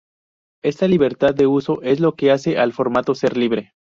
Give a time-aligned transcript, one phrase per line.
[0.63, 3.73] Esta libertad de uso es lo que hace al formato ser libre.